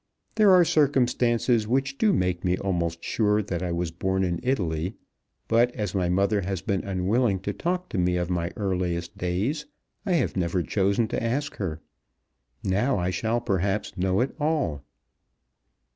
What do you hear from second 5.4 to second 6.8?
but as my mother has